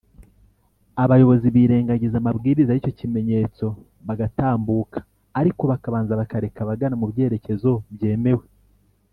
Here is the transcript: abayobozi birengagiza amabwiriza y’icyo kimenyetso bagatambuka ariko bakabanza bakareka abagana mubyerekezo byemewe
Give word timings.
abayobozi 1.03 1.47
birengagiza 1.55 2.15
amabwiriza 2.19 2.71
y’icyo 2.73 2.93
kimenyetso 2.99 3.65
bagatambuka 4.07 4.99
ariko 5.39 5.61
bakabanza 5.71 6.19
bakareka 6.21 6.59
abagana 6.61 6.95
mubyerekezo 7.01 7.71
byemewe 7.95 8.45